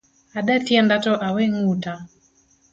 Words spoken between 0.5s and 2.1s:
tienda to awe nguta